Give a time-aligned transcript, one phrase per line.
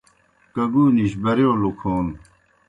[0.53, 2.07] کگُونِجیْ برِیؤ لُکھون